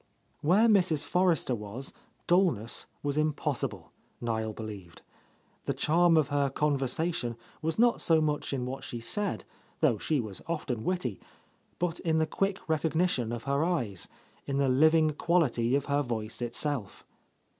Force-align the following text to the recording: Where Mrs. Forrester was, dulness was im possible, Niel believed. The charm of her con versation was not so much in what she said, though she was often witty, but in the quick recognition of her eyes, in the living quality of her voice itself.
Where 0.41 0.67
Mrs. 0.67 1.05
Forrester 1.05 1.53
was, 1.53 1.93
dulness 2.25 2.87
was 3.03 3.17
im 3.19 3.33
possible, 3.33 3.91
Niel 4.19 4.51
believed. 4.51 5.03
The 5.65 5.75
charm 5.75 6.17
of 6.17 6.29
her 6.29 6.49
con 6.49 6.75
versation 6.75 7.35
was 7.61 7.77
not 7.77 8.01
so 8.01 8.19
much 8.19 8.51
in 8.51 8.65
what 8.65 8.83
she 8.83 8.99
said, 8.99 9.45
though 9.79 9.99
she 9.99 10.19
was 10.19 10.41
often 10.47 10.83
witty, 10.83 11.19
but 11.77 11.99
in 11.99 12.17
the 12.17 12.25
quick 12.25 12.67
recognition 12.67 13.31
of 13.31 13.43
her 13.43 13.63
eyes, 13.63 14.07
in 14.47 14.57
the 14.57 14.69
living 14.69 15.11
quality 15.13 15.75
of 15.75 15.85
her 15.85 16.01
voice 16.01 16.41
itself. 16.41 17.05